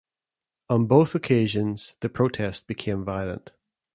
[0.67, 3.51] On both occasions, the protest became violent.